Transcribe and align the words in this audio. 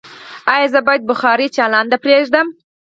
ایا 0.53 0.67
زه 0.73 0.79
باید 0.87 1.03
بخاری 1.09 1.47
چالانه 1.55 1.97
پریږدم؟ 2.03 2.47